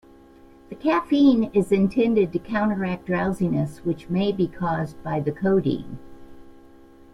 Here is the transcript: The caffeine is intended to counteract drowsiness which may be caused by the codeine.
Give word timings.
The 0.69 0.75
caffeine 0.75 1.51
is 1.53 1.71
intended 1.71 2.33
to 2.33 2.39
counteract 2.39 3.05
drowsiness 3.05 3.85
which 3.85 4.09
may 4.09 4.31
be 4.31 4.47
caused 4.47 5.03
by 5.03 5.19
the 5.19 5.31
codeine. 5.31 5.99